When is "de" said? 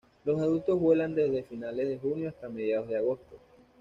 1.87-1.99, 2.87-2.97